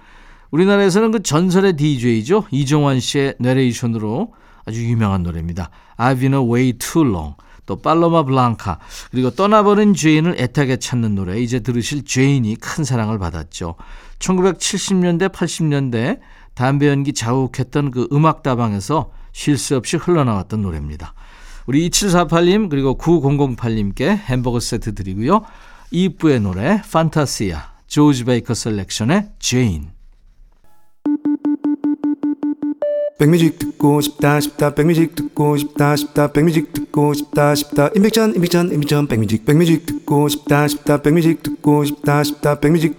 우리나라에서는 0.50 1.10
그 1.10 1.22
전설의 1.22 1.74
DJ죠. 1.76 2.46
이종환 2.50 3.00
씨의 3.00 3.34
내레이션으로 3.38 4.34
아주 4.64 4.82
유명한 4.84 5.22
노래입니다. 5.22 5.70
I've 5.96 6.20
been 6.20 6.34
away 6.34 6.72
too 6.74 7.06
long. 7.06 7.34
또 7.66 7.76
팔로마 7.76 8.22
블랑카 8.22 8.78
그리고 9.10 9.30
떠나버린 9.30 9.92
죄인을 9.92 10.36
애타게 10.38 10.78
찾는 10.78 11.14
노래 11.14 11.38
이제 11.38 11.60
들으실 11.60 12.06
죄인이 12.06 12.56
큰 12.56 12.82
사랑을 12.82 13.18
받았죠. 13.18 13.74
1970년대 14.18 15.30
80년대 15.30 16.18
담배 16.54 16.88
연기 16.88 17.12
자욱했던 17.12 17.90
그 17.90 18.08
음악 18.10 18.42
다방에서 18.42 19.10
쉴 19.32 19.58
새 19.58 19.74
없이 19.74 19.96
흘러나왔던 19.98 20.62
노래입니다. 20.62 21.12
우리 21.68 21.90
2748님 21.90 22.70
그리고 22.70 22.96
9008님께 22.96 24.00
햄버거 24.00 24.58
세트 24.58 24.94
드리고요. 24.94 25.42
2부의 25.92 26.40
노래 26.40 26.80
판타시아 26.90 27.72
조지 27.86 28.24
베이커 28.24 28.54
셀렉션의 28.54 29.28
제인. 29.38 29.90
백뮤직 33.18 33.58
듣고 33.58 34.00
싶다 34.00 34.40
싶다 34.40 34.74
백뮤직 34.74 35.14
듣고 35.14 35.58
싶다 35.58 35.94
싶다 35.96 36.32
백뮤직 36.32 36.72
듣고 36.72 37.12
싶다 37.12 37.54
싶다. 37.54 37.90
임백천 37.94 38.36
임백천 38.36 38.72
임백천 38.72 39.06
백뮤직. 39.06 39.44
백뮤직 39.44 39.84
듣고 39.84 40.28
싶다 40.28 40.68
싶다 40.68 41.02
백뮤직 41.02 41.42
듣고 41.42 41.84
싶다 41.84 42.24
싶다 42.24 42.60
백뮤직 42.60 42.98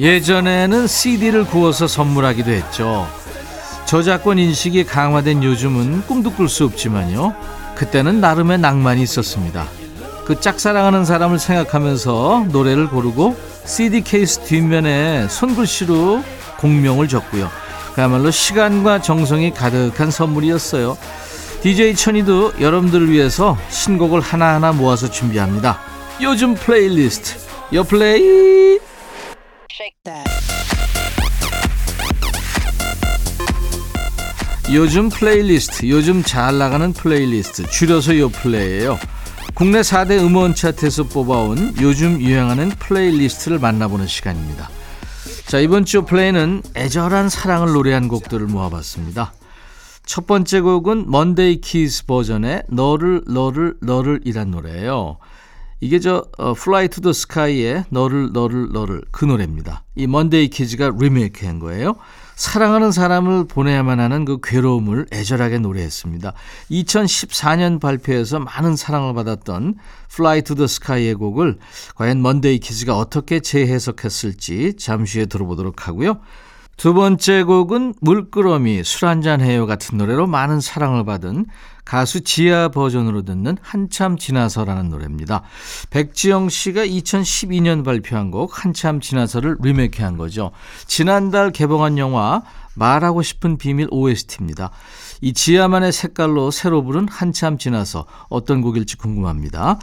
예전에는 0.00 0.86
CD를 0.86 1.44
구워서 1.44 1.86
선물하기도 1.86 2.50
했죠. 2.50 3.06
저작권 3.84 4.38
인식이 4.38 4.84
강화된 4.84 5.44
요즘은 5.44 6.06
꿈도 6.06 6.32
꿀 6.32 6.48
수 6.48 6.64
없지만요. 6.64 7.34
그때는 7.74 8.18
나름의 8.18 8.60
낭만이 8.60 9.02
있었습니다. 9.02 9.66
그 10.24 10.40
짝사랑하는 10.40 11.04
사람을 11.04 11.38
생각하면서 11.38 12.46
노래를 12.50 12.88
고르고 12.88 13.36
CD 13.66 14.02
케이스 14.02 14.40
뒷면에 14.40 15.28
손글씨로 15.28 16.24
곡명을 16.60 17.06
적고요. 17.06 17.50
그야말로 17.94 18.30
시간과 18.30 19.02
정성이 19.02 19.52
가득한 19.52 20.10
선물이었어요. 20.10 20.96
DJ 21.62 21.94
천이도 21.94 22.54
여러분들을 22.58 23.10
위해서 23.10 23.58
신곡을 23.68 24.22
하나하나 24.22 24.72
모아서 24.72 25.10
준비합니다. 25.10 25.78
요즘 26.22 26.54
플레이리스트, 26.54 27.34
요 27.74 27.84
플레이! 27.84 28.89
요즘 34.70 35.08
플레이리스트, 35.08 35.88
요즘 35.88 36.22
잘 36.22 36.58
나가는 36.58 36.92
플레이리스트, 36.92 37.66
줄여서 37.70 38.18
요 38.18 38.28
플레이예요. 38.28 38.98
국내 39.54 39.80
4대 39.80 40.22
음원 40.22 40.54
차트에서 40.54 41.04
뽑아온 41.04 41.74
요즘 41.80 42.20
유행하는 42.20 42.68
playlist를 42.68 43.58
만나보는 43.58 44.06
시간입니다. 44.06 44.68
자, 45.46 45.58
이번 45.58 45.86
주 45.86 46.02
플레이는 46.02 46.62
애절한 46.76 47.30
사랑을 47.30 47.72
노래한 47.72 48.08
곡들을 48.08 48.46
모아봤습니다. 48.48 49.32
첫 50.04 50.26
번째 50.26 50.60
곡은 50.60 51.10
Monday 51.10 51.62
Kiz 51.62 52.04
버전의 52.04 52.64
너를 52.68 53.22
너를 53.26 53.76
너를 53.80 54.20
이란 54.24 54.50
노래예요. 54.50 55.16
이게 55.80 55.98
저 55.98 56.24
어, 56.38 56.50
Fly 56.50 56.88
to 56.88 57.00
the 57.00 57.10
Sky의 57.10 57.84
너를 57.88 58.32
너를 58.32 58.68
너를 58.72 59.02
그 59.10 59.24
노래입니다. 59.24 59.84
이 59.96 60.06
Monday 60.06 60.48
Kiz가 60.48 60.92
리메이크한 60.98 61.58
거예요. 61.58 61.96
사랑하는 62.36 62.90
사람을 62.90 63.44
보내야만 63.48 64.00
하는 64.00 64.24
그 64.24 64.38
괴로움을 64.42 65.06
애절하게 65.12 65.58
노래했습니다. 65.58 66.32
2014년 66.70 67.80
발표해서 67.80 68.38
많은 68.38 68.76
사랑을 68.76 69.12
받았던 69.14 69.76
Fly 70.10 70.42
to 70.42 70.56
the 70.56 70.64
Sky의 70.64 71.14
곡을 71.14 71.58
과연 71.96 72.22
먼데이 72.22 72.58
키즈가 72.58 72.96
어떻게 72.96 73.40
재해석했을지 73.40 74.74
잠시 74.78 75.18
후에 75.18 75.26
들어보도록 75.26 75.86
하고요. 75.86 76.20
두 76.80 76.94
번째 76.94 77.42
곡은 77.42 77.92
물끄러미 78.00 78.84
술 78.84 79.06
한잔 79.06 79.42
해요 79.42 79.66
같은 79.66 79.98
노래로 79.98 80.26
많은 80.26 80.62
사랑을 80.62 81.04
받은 81.04 81.44
가수 81.84 82.22
지아 82.22 82.70
버전으로 82.70 83.20
듣는 83.20 83.58
한참 83.60 84.16
지나서라는 84.16 84.88
노래입니다. 84.88 85.42
백지영 85.90 86.48
씨가 86.48 86.86
2012년 86.86 87.84
발표한 87.84 88.30
곡 88.30 88.64
한참 88.64 89.00
지나서를 89.00 89.58
리메이크한 89.60 90.16
거죠. 90.16 90.52
지난달 90.86 91.50
개봉한 91.50 91.98
영화 91.98 92.40
말하고 92.74 93.20
싶은 93.20 93.58
비밀 93.58 93.86
OST입니다. 93.90 94.70
이 95.20 95.34
지아만의 95.34 95.92
색깔로 95.92 96.50
새로 96.50 96.82
부른 96.82 97.08
한참 97.10 97.58
지나서 97.58 98.06
어떤 98.30 98.62
곡일지 98.62 98.96
궁금합니다. 98.96 99.78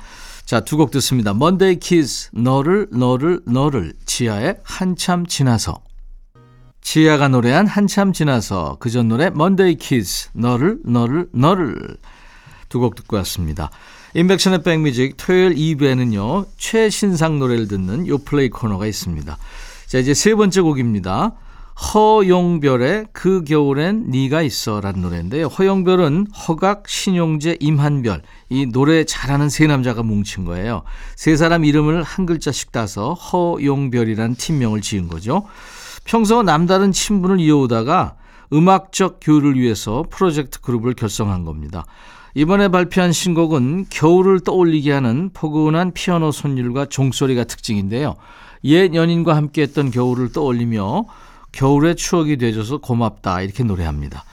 자, 0.45 0.61
두 0.61 0.77
곡 0.77 0.89
듣습니다. 0.89 1.35
Monday 1.35 1.75
Kiz 1.75 2.29
너를 2.33 2.87
너를 2.91 3.41
너를 3.45 3.93
지아의 4.07 4.57
한참 4.63 5.27
지나서 5.27 5.86
지아가 6.87 7.27
노래한 7.27 7.67
한참 7.67 8.13
지나서 8.13 8.77
그 8.79 8.89
전 8.89 9.09
노래 9.09 9.29
Monday 9.29 9.75
Kiz 9.75 10.29
너를 10.31 10.79
너를 10.85 11.27
너를 11.33 11.75
두 12.69 12.79
곡 12.79 12.95
듣고 12.95 13.17
왔습니다. 13.17 13.69
인백션의 14.13 14.63
백뮤직 14.63 15.15
토요일 15.17 15.53
2부에는요. 15.53 16.45
최신상 16.57 17.39
노래를 17.39 17.67
듣는 17.67 18.07
요플레이 18.07 18.49
코너가 18.51 18.87
있습니다. 18.87 19.37
자 19.87 19.97
이제 19.99 20.13
세 20.13 20.33
번째 20.33 20.61
곡입니다. 20.61 21.33
허용별의 21.93 23.07
그 23.11 23.43
겨울엔 23.43 24.05
네가 24.09 24.41
있어 24.43 24.79
라는 24.79 25.01
노래인데요. 25.01 25.47
허용별은 25.47 26.27
허각, 26.47 26.87
신용재, 26.87 27.57
임한별 27.59 28.21
이 28.47 28.65
노래 28.65 29.03
잘하는 29.03 29.49
세 29.49 29.67
남자가 29.67 30.03
뭉친 30.03 30.45
거예요. 30.45 30.83
세 31.17 31.35
사람 31.35 31.65
이름을 31.65 32.03
한 32.03 32.25
글자씩 32.25 32.71
따서 32.71 33.13
허용별이라는 33.13 34.35
팀명을 34.35 34.79
지은 34.79 35.09
거죠. 35.09 35.43
평소 36.07 36.41
남다른 36.41 36.93
친분을 36.93 37.41
이어오다가 37.41 38.15
음악적 38.53 39.19
교류를 39.21 39.59
위해서 39.59 40.05
프로젝트 40.09 40.61
그룹을 40.61 40.93
결성한 40.93 41.43
겁니다. 41.43 41.85
이번에 42.33 42.69
발표한 42.69 43.11
신곡은 43.11 43.87
겨울을 43.89 44.39
떠올리게 44.39 44.93
하는 44.93 45.31
포근한 45.33 45.91
피아노 45.91 46.31
손율과 46.31 46.85
종소리가 46.85 47.43
특징인데요. 47.43 48.15
옛 48.63 48.95
연인과 48.95 49.35
함께했던 49.35 49.91
겨울을 49.91 50.31
떠올리며 50.31 51.03
겨울의 51.51 51.97
추억이 51.97 52.37
되줘서 52.37 52.77
고맙다 52.77 53.41
이렇게 53.41 53.63
노래합니다. 53.63 54.23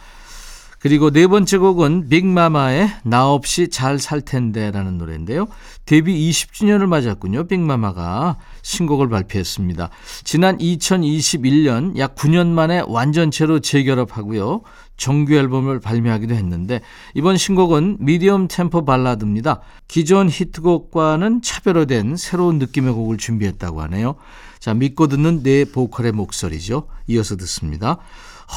그리고 0.84 1.10
네 1.10 1.26
번째 1.26 1.56
곡은 1.56 2.10
빅마마의 2.10 2.90
나 3.04 3.32
없이 3.32 3.68
잘 3.70 3.98
살 3.98 4.20
텐데 4.20 4.70
라는 4.70 4.98
노래인데요. 4.98 5.46
데뷔 5.86 6.28
20주년을 6.28 6.84
맞았군요. 6.86 7.46
빅마마가 7.46 8.36
신곡을 8.60 9.08
발표했습니다. 9.08 9.88
지난 10.24 10.58
2021년 10.58 11.96
약 11.96 12.14
9년 12.16 12.48
만에 12.48 12.82
완전체로 12.86 13.60
재결합하고요. 13.60 14.60
정규 14.98 15.34
앨범을 15.34 15.80
발매하기도 15.80 16.34
했는데 16.34 16.82
이번 17.14 17.38
신곡은 17.38 17.96
미디엄 18.00 18.48
템포 18.48 18.84
발라드입니다. 18.84 19.62
기존 19.88 20.28
히트곡과는 20.28 21.40
차별화된 21.40 22.18
새로운 22.18 22.58
느낌의 22.58 22.92
곡을 22.92 23.16
준비했다고 23.16 23.80
하네요. 23.84 24.16
자, 24.64 24.72
믿고 24.72 25.08
듣는 25.08 25.42
내 25.42 25.66
보컬의 25.66 26.12
목소리죠. 26.12 26.86
이어서 27.06 27.36
듣습니다. 27.36 27.98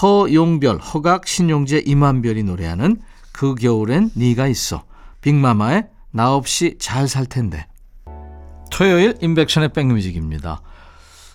허용별, 0.01 0.77
허각, 0.77 1.27
신용재, 1.27 1.83
임한별이 1.85 2.43
노래하는 2.43 3.01
그 3.33 3.55
겨울엔 3.55 4.11
네가 4.13 4.47
있어. 4.47 4.85
빅마마의 5.19 5.89
나 6.11 6.33
없이 6.33 6.75
잘 6.79 7.09
살 7.09 7.25
텐데. 7.25 7.67
토요일 8.71 9.17
인백션의 9.19 9.73
백뮤직입니다. 9.73 10.61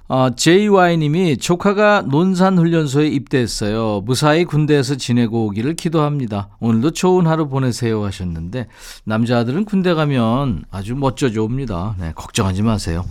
어, 0.09 0.31
JY님이 0.35 1.37
조카가 1.37 2.07
논산훈련소에 2.11 3.09
입대했어요. 3.09 4.01
무사히 4.07 4.47
군대에서 4.47 4.95
지내고 4.95 5.49
오기를 5.49 5.75
기도합니다. 5.75 6.49
오늘도 6.61 6.93
좋은 6.93 7.27
하루 7.27 7.47
보내세요 7.47 8.03
하셨는데 8.07 8.69
남자들은 9.05 9.67
군대 9.67 9.93
가면 9.93 10.65
아주 10.71 10.97
멋져져 10.97 11.43
옵니다. 11.43 11.95
네, 11.99 12.13
걱정하지 12.15 12.63
마세요. 12.63 13.05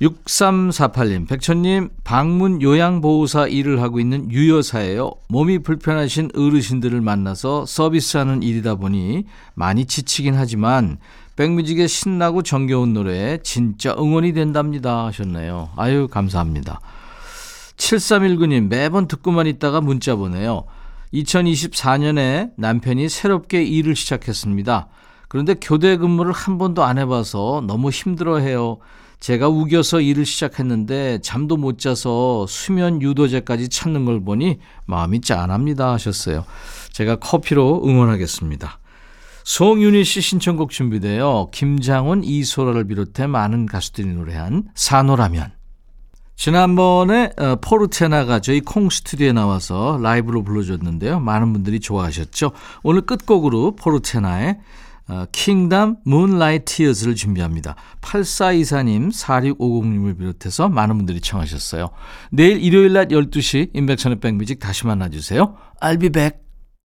6348님, 0.00 1.26
백천님, 1.28 1.90
방문 2.04 2.62
요양보호사 2.62 3.48
일을 3.48 3.82
하고 3.82 3.98
있는 3.98 4.30
유여사예요. 4.30 5.10
몸이 5.28 5.58
불편하신 5.60 6.30
어르신들을 6.36 7.00
만나서 7.00 7.66
서비스하는 7.66 8.44
일이다 8.44 8.76
보니 8.76 9.24
많이 9.54 9.86
지치긴 9.86 10.34
하지만 10.34 10.98
백뮤직의 11.34 11.88
신나고 11.88 12.42
정겨운 12.42 12.92
노래 12.92 13.38
진짜 13.42 13.94
응원이 13.98 14.34
된답니다 14.34 15.06
하셨네요. 15.06 15.70
아유, 15.76 16.06
감사합니다. 16.08 16.80
7319님, 17.76 18.68
매번 18.68 19.08
듣고만 19.08 19.46
있다가 19.48 19.80
문자 19.80 20.14
보내요. 20.14 20.64
2024년에 21.12 22.52
남편이 22.56 23.08
새롭게 23.08 23.64
일을 23.64 23.96
시작했습니다. 23.96 24.88
그런데 25.28 25.54
교대 25.60 25.96
근무를 25.96 26.32
한 26.32 26.58
번도 26.58 26.84
안 26.84 26.98
해봐서 26.98 27.62
너무 27.66 27.90
힘들어해요. 27.90 28.78
제가 29.20 29.48
우겨서 29.48 30.00
일을 30.00 30.24
시작했는데 30.24 31.18
잠도 31.22 31.56
못 31.56 31.78
자서 31.78 32.46
수면 32.48 33.02
유도제까지 33.02 33.68
찾는 33.68 34.04
걸 34.04 34.24
보니 34.24 34.58
마음이 34.86 35.20
짠합니다 35.20 35.92
하셨어요. 35.92 36.44
제가 36.92 37.16
커피로 37.16 37.82
응원하겠습니다. 37.84 38.78
송윤희 39.44 40.04
씨 40.04 40.20
신청곡 40.20 40.70
준비돼요. 40.70 41.48
김장훈, 41.52 42.22
이소라를 42.22 42.84
비롯해 42.84 43.26
많은 43.26 43.66
가수들이 43.66 44.08
노래한 44.08 44.68
산호라면. 44.74 45.52
지난번에 46.36 47.32
어, 47.36 47.56
포르테나가 47.60 48.40
저희 48.40 48.60
콩 48.60 48.90
스튜디오에 48.90 49.32
나와서 49.32 49.98
라이브로 50.00 50.44
불러줬는데요. 50.44 51.18
많은 51.18 51.52
분들이 51.52 51.80
좋아하셨죠. 51.80 52.52
오늘 52.84 53.00
끝곡으로 53.00 53.74
포르테나의 53.74 54.58
킹덤 55.32 55.96
문라이트 56.04 56.64
티어스를 56.64 57.14
준비합니다. 57.14 57.76
8424님, 58.00 59.12
4650님을 59.12 60.18
비롯해서 60.18 60.68
많은 60.68 60.96
분들이 60.96 61.20
청하셨어요. 61.20 61.90
내일 62.30 62.62
일요일 62.62 62.92
낮 62.92 63.08
12시 63.08 63.70
인백천의 63.74 64.20
백뮤직 64.20 64.58
다시 64.58 64.86
만나주세요. 64.86 65.56
I'll 65.80 66.00
be 66.00 66.08
back. 66.10 66.47